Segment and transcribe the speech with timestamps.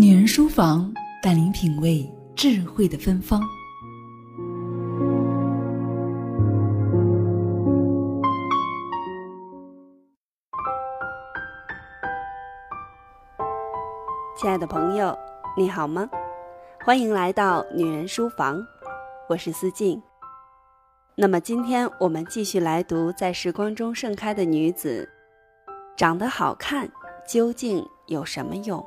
[0.00, 3.42] 女人书房带您品味智慧的芬芳。
[14.36, 15.18] 亲爱的朋友，
[15.56, 16.08] 你好吗？
[16.84, 18.64] 欢迎来到女人书房，
[19.28, 20.00] 我是思静。
[21.16, 25.10] 那么今天我们继续来读《在时光中盛开的女子》，
[25.96, 26.88] 长得好看
[27.26, 28.80] 究竟有什么用？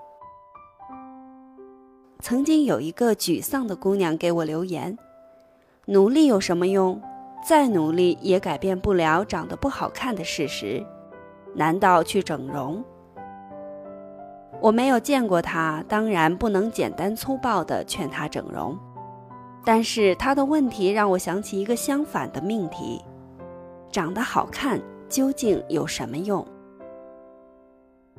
[2.21, 4.95] 曾经有一个沮丧的姑娘给我留言
[5.85, 7.01] ：“努力有什么用？
[7.43, 10.85] 再努力也改变不了长得不好看的事实。
[11.55, 12.83] 难道去整容？”
[14.61, 18.77] 我没有见过她，当然不能简单粗暴地劝她整容。
[19.65, 23.01] 但是她的问题让我想起一个相反的命题：
[23.91, 26.45] 长得好看究竟有什么用？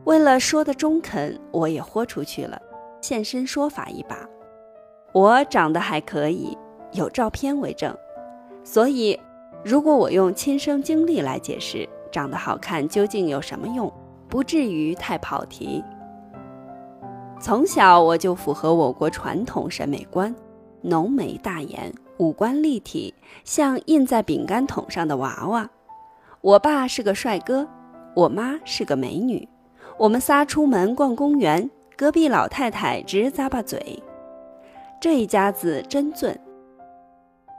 [0.03, 2.61] 为了说的中肯，我也豁出去了，
[3.03, 4.17] 现身说法一把。
[5.13, 6.57] 我长得还可以，
[6.93, 7.95] 有照片为证。
[8.65, 9.21] 所以，
[9.63, 13.93] 如果我用亲身经历来解释长得好看究竟有什么用，
[14.29, 15.85] 不至于太跑题。
[17.41, 20.35] 从小我就符合我国传统审美观，
[20.81, 23.13] 浓眉大眼，五官立体，
[23.45, 25.69] 像印在饼干桶上的娃娃。
[26.41, 27.67] 我爸是个帅哥，
[28.15, 29.49] 我妈是个美女。
[29.99, 34.03] 我们仨出门逛公园，隔壁老太太直咂巴嘴。
[35.01, 36.35] 这一家子真俊。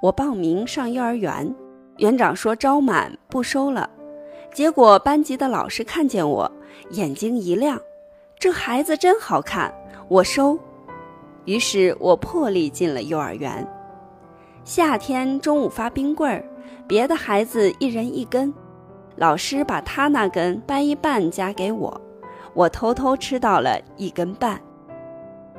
[0.01, 1.53] 我报名上幼儿园，
[1.97, 3.89] 园长说招满不收了。
[4.53, 6.51] 结果班级的老师看见我，
[6.91, 7.79] 眼睛一亮。
[8.37, 9.73] 这孩子真好看，
[10.07, 10.59] 我收。
[11.45, 13.65] 于是我破例进了幼儿园。
[14.63, 16.43] 夏天中午发冰棍儿，
[16.87, 18.53] 别的孩子一人一根，
[19.15, 22.01] 老师把他那根掰一半夹给我，
[22.53, 24.59] 我偷偷吃到了一根半。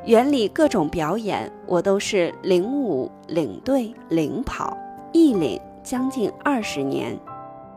[0.04, 4.76] 园里各种表演，我都是领舞、领队、领跑，
[5.12, 7.18] 一领将近二十年，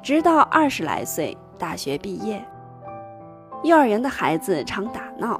[0.04, 2.46] 直到二十来岁大学毕业。
[3.64, 5.40] 幼儿园的孩子常打闹，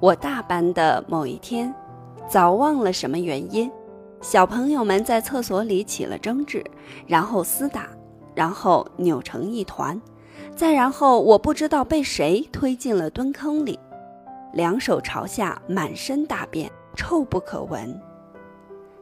[0.00, 1.74] 我大班的某一天，
[2.28, 3.70] 早忘了什么原因，
[4.20, 6.62] 小朋友们在厕所里起了争执，
[7.06, 7.88] 然后厮打，
[8.34, 10.00] 然后扭成一团，
[10.56, 13.78] 再然后我不知道被谁推进了蹲坑里，
[14.52, 18.00] 两手朝下，满身大便，臭不可闻。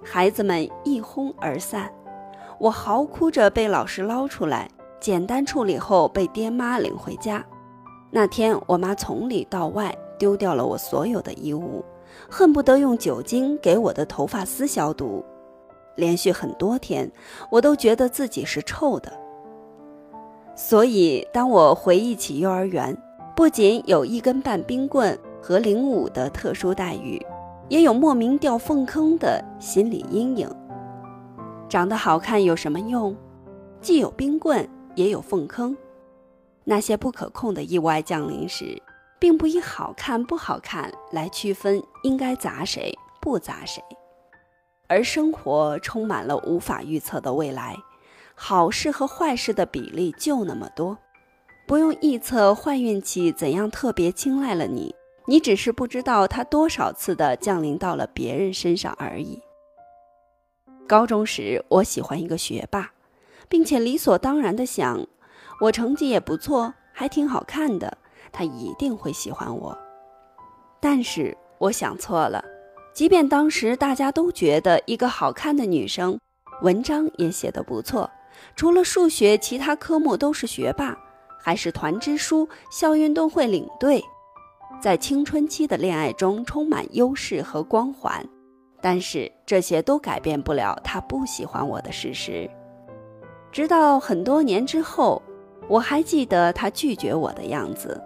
[0.03, 1.91] 孩子们一哄而散，
[2.59, 4.69] 我嚎哭着被老师捞出来，
[5.01, 7.45] 简单处理后被爹妈领回家。
[8.11, 11.85] 那天，我妈从里到外丢掉了我所有的衣物，
[12.31, 15.25] 恨不得用酒精给我的头发丝消毒。
[15.97, 17.11] 连续很多天，
[17.51, 19.11] 我都觉得自己是臭的。
[20.59, 22.97] 所以，当我回忆起幼儿园，
[23.37, 27.21] 不仅有一根半冰棍和领舞的特殊待遇，
[27.69, 30.51] 也有莫名掉粪坑的心理阴影。
[31.69, 33.15] 长得好看有什么用？
[33.83, 35.77] 既有冰棍，也有粪坑。
[36.65, 38.83] 那些不可控的意外降临时，
[39.19, 43.83] 并不以好看不好看来区分应该砸谁不砸谁，
[44.89, 47.77] 而生活充满了无法预测的未来，
[48.39, 50.99] 好事和坏事的比例就那么多，
[51.67, 54.95] 不用臆测坏运气怎样特别青睐了你，
[55.27, 59.41] 你只是不知道它多少次的降临到了别人身上而已。
[60.87, 62.93] 高中时，我喜欢一个学霸，
[63.49, 65.05] 并且理所当然的想。
[65.63, 67.97] 我成绩也不错，还挺好看的，
[68.31, 69.77] 他一定会喜欢我。
[70.79, 72.45] 但是我想错了，
[72.93, 76.21] 即便当时大家都觉得一个好看的女生，
[76.63, 78.09] 文章也写得不错，
[78.55, 80.97] 除了数学，其他科目都是学霸，
[81.41, 84.03] 还是团支书、校运动会领队，
[84.81, 88.27] 在青春期的恋爱中充满优势和光环。
[88.81, 92.49] 但是这些都改变不了他不喜欢我的事实。
[93.51, 95.23] 直到很多年之后。
[95.69, 98.01] 我还记得他拒绝我的样子。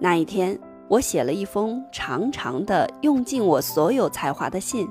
[0.00, 0.58] 那一天，
[0.88, 4.88] 我写了一封长长的、用尽我所有才华的信，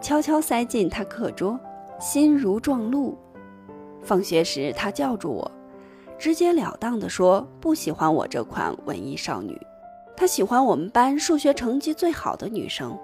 [0.00, 1.60] 悄悄塞进他课桌，
[2.00, 3.14] 心如撞鹿。
[4.02, 5.50] 放学时，他叫住我，
[6.18, 9.58] 直截了当地说：“不喜欢我这款文艺少女，
[10.16, 12.98] 他喜欢我们班数学成绩最好的女生。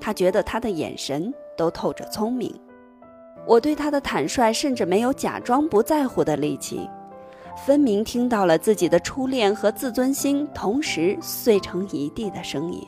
[0.00, 2.54] 他觉得她的眼神都透着聪明。”
[3.46, 6.88] 我对他的坦率，甚至没有假装不在乎的力气。
[7.66, 12.86] 分明听到了自己的初恋和自尊心同时碎成一地的声音。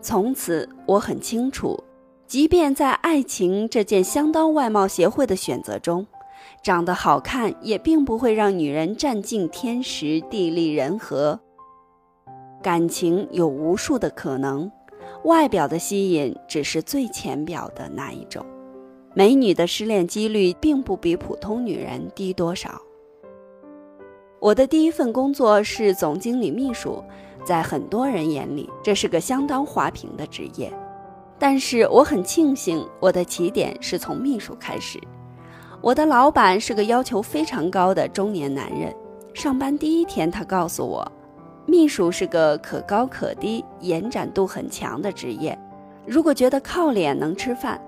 [0.00, 1.78] 从此，我很清楚，
[2.32, 6.06] 即便在爱情这件相当外貌协会的选择中，
[6.62, 11.38] 长得好看也并不会让女人占尽天时地利人和。
[12.62, 14.72] 感情有无数的可能，
[15.24, 18.42] 外表的吸引只是最浅表的那一种。
[19.12, 22.80] 美女的失恋几率并不比普通女人低多少。
[24.40, 27.04] 我的第一份工作是总经理秘书，
[27.44, 30.72] 在很多人眼里，这是个相当滑平的职业。
[31.42, 34.96] 但是我很庆幸，我的起点是从秘书开始。
[35.80, 38.94] 我的老板是个要求非常高的中年男人。
[39.34, 41.04] 上班第一天，他告诉我，
[41.66, 45.58] 秘书是个可高可低、延展度很强的职业。
[46.06, 47.82] 如果觉得靠脸能吃饭，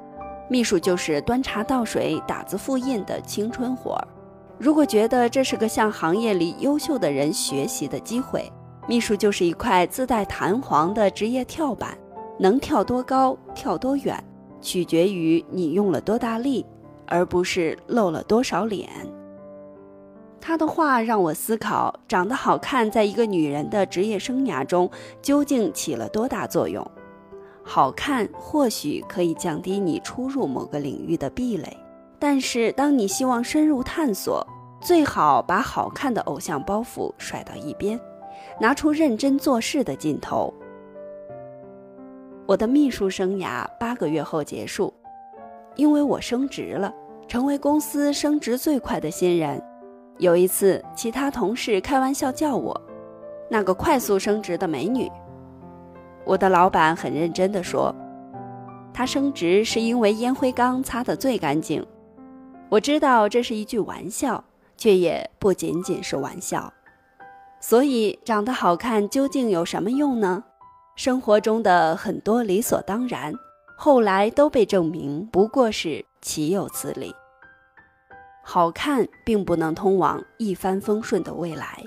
[0.50, 4.04] 秘书就是端茶倒水、打字复印的青春活儿；
[4.58, 8.52] 如果觉得这是个向行业里优秀的人学习的机会，
[8.88, 11.96] 秘书就是一块自带弹簧的职业跳板，
[12.38, 14.22] 能跳多高、跳多远，
[14.60, 16.64] 取决于你用了多大力，
[17.06, 18.88] 而不是露了多少脸。
[20.40, 24.90] 他的话让我思考：长得好看在一个女人的职业生涯中
[25.22, 26.86] 究竟起了多大作用？
[27.62, 31.74] 好看或许可以降低你初入某个领域的壁垒，
[32.18, 34.46] 但是当你希望深入探索，
[34.82, 37.98] 最好把好看的偶像包袱甩到一边，
[38.60, 40.52] 拿出认真做事的劲头。
[42.46, 44.92] 我的秘书生涯八个月后结束，
[45.76, 46.92] 因为我升职了，
[47.26, 49.62] 成为公司升职最快的新人。
[50.18, 52.78] 有一次，其他同事开玩笑叫我
[53.50, 55.10] “那个快速升职的美女”。
[56.26, 57.94] 我的老板很认真地说
[58.92, 61.84] ：“他升职是因为烟灰缸擦得最干净。”
[62.68, 64.44] 我知道这是一句玩笑，
[64.76, 66.70] 却也不仅仅是玩笑。
[67.58, 70.44] 所以，长得好看究竟有什么用呢？
[70.96, 73.34] 生活中的很多理所当然，
[73.76, 77.12] 后来都被证明不过是岂有此理。
[78.44, 81.82] 好看并不能通往一帆风顺的未来。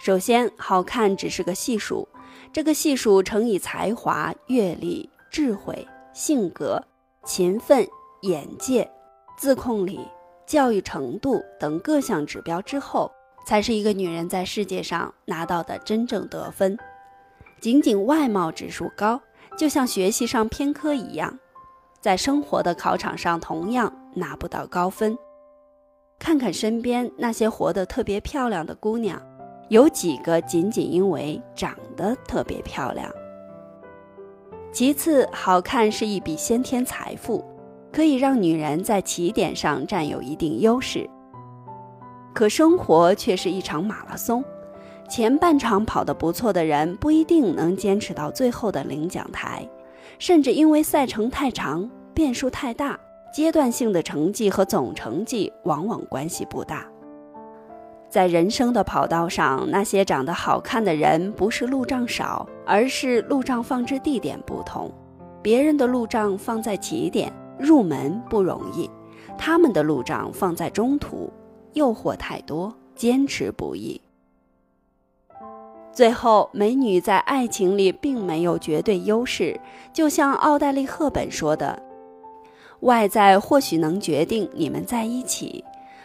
[0.00, 2.08] 首先，好看只是个系数。
[2.52, 6.82] 这个系数乘以才华、阅历、智慧、性格、
[7.24, 7.86] 勤奋、
[8.22, 8.90] 眼界、
[9.36, 10.00] 自控力、
[10.44, 13.12] 教育程度等各项指标之后，
[13.46, 16.76] 才是一个女人在世界上拿到的真正得分。
[17.62, 19.20] 仅仅外貌指数高，
[19.56, 21.38] 就像学习上偏科一样，
[22.00, 25.16] 在生活的考场上同样拿不到高分。
[26.18, 29.22] 看看身边那些活得特别漂亮的姑娘。
[29.68, 33.08] 有几个仅仅因为长得特别漂亮。
[34.72, 37.42] 其次，好看是一笔先天财富，
[37.92, 41.08] 可以让女人在起点上占有一定优势。
[42.34, 44.44] 可生活却是一场马拉松，
[45.12, 49.68] 前半场跑得不错的人不一定能坚持到最后的领奖台，
[50.18, 52.98] 甚至因为赛程太长、变数太大，
[53.30, 56.86] 阶段性的成绩和总成绩往往关系不大。
[58.08, 64.90] 在人生的跑道上，那些长得好看的人不是路障少，而是路障放置地点不同。
[65.42, 68.88] 别人的路障放在起点，入门不容易；
[69.36, 71.30] 他们的路障放在中途，
[71.74, 74.00] 诱惑太多，坚持不易。
[75.92, 79.60] 最后，美女在爱情里并没有绝对优势，
[79.92, 81.82] 就像奥黛丽·赫本说的
[82.80, 85.64] ：“外在或许能决定你们在一起。”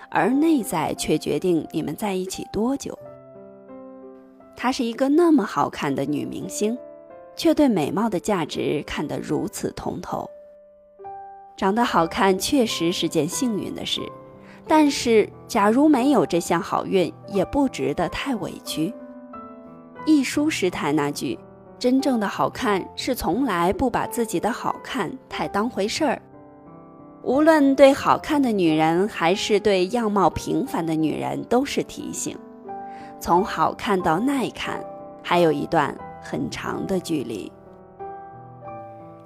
[0.10, 2.98] 而内在却决定你们在一起多久。
[4.56, 6.78] 她是一个那么好看的女明星，
[7.36, 10.30] 却对美貌的价值看得如此通透。
[11.58, 14.02] 长得好看确实是件幸运的事，
[14.66, 18.94] 但是假如没有这项好运，也不值得太委屈。
[20.08, 21.38] 一书师太那句
[21.78, 26.22] ：“真正的好看是从来不把自己的好看太当回事儿。”
[27.24, 32.38] 无论对好看的女人，还是对样貌平凡的女人，都是提醒：
[33.20, 34.82] 从好看到耐看，
[35.22, 37.52] 还有一段很长的距离。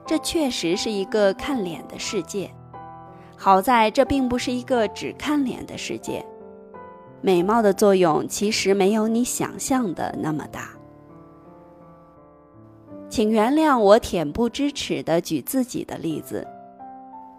[0.03, 2.49] 这确实是一个看脸的世界，
[3.37, 6.25] 好在这并不是一个只看脸的世界。
[7.21, 10.69] 美貌的作用其实没有你想象的那么大。
[13.09, 16.47] 请原谅我恬不知耻地举自己的例子。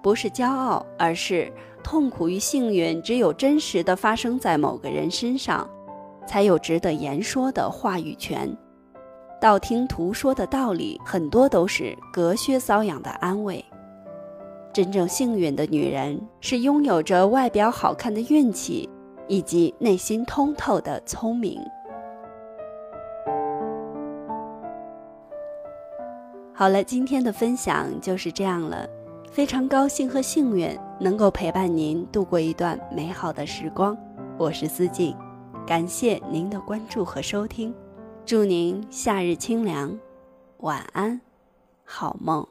[0.02, 5.68] 不是骄傲，而是痛苦与幸运，只有真实的发生在某个人身上，
[6.26, 8.54] 才有值得言说的话语权。
[9.40, 13.64] 道听途说的道理，很多都是隔靴搔痒的安慰。
[14.72, 18.88] 真正幸运的女人，是拥有着外表好看的运气，
[19.32, 21.58] 以及内心通透的聪明。
[26.52, 28.86] 好了，今天的分享就是这样了。
[29.30, 33.96] 非常高兴和幸运能够陪伴您度过一段美好的时光，
[34.36, 35.16] 我是思静，
[35.66, 37.74] 感谢您的关注和收听，
[38.26, 39.98] 祝您夏日清凉，
[40.58, 41.18] 晚安，
[41.84, 42.46] 好梦。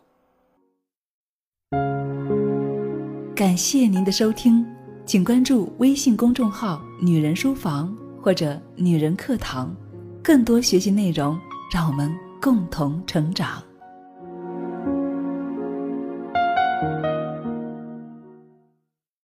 [3.36, 4.66] 感谢您的收听，
[5.12, 9.75] 请关注微信公众号“女人书房”或者“女人课堂”，
[10.24, 11.38] 更多学习内容，
[11.70, 12.10] 让我们
[12.41, 13.62] 共同成长。